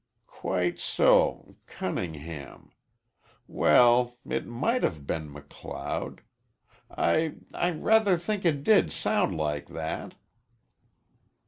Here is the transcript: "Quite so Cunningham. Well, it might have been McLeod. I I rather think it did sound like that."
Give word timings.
"Quite 0.25 0.79
so 0.79 1.57
Cunningham. 1.67 2.71
Well, 3.45 4.17
it 4.27 4.47
might 4.47 4.81
have 4.81 5.05
been 5.05 5.29
McLeod. 5.31 6.21
I 6.89 7.35
I 7.53 7.69
rather 7.69 8.17
think 8.17 8.43
it 8.43 8.63
did 8.63 8.91
sound 8.91 9.37
like 9.37 9.67
that." 9.69 10.15